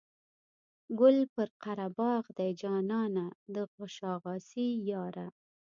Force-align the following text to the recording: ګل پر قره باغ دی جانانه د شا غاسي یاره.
ګل 0.99 1.17
پر 1.33 1.49
قره 1.63 1.87
باغ 1.97 2.23
دی 2.37 2.51
جانانه 2.61 3.25
د 3.53 3.55
شا 3.95 4.13
غاسي 4.23 4.67
یاره. 4.89 5.27